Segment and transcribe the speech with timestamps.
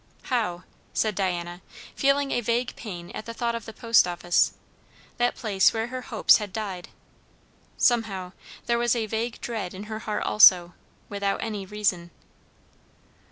[0.33, 0.63] "How?"
[0.95, 1.61] said Diana,
[1.95, 4.53] feeling a vague pain at the thought of the post office;
[5.17, 6.89] that place where her hopes had died.
[7.77, 8.31] Somehow
[8.65, 10.73] there was a vague dread in her heart also,
[11.07, 12.09] without any reason.